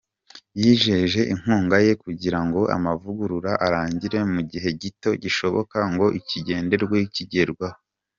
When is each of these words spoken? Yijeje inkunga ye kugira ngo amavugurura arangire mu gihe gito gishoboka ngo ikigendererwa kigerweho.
Yijeje 0.59 1.21
inkunga 1.33 1.77
ye 1.85 1.93
kugira 2.03 2.39
ngo 2.45 2.61
amavugurura 2.75 3.51
arangire 3.65 4.17
mu 4.33 4.41
gihe 4.51 4.69
gito 4.81 5.09
gishoboka 5.23 5.77
ngo 5.91 6.05
ikigendererwa 6.19 6.97
kigerweho. 7.15 7.77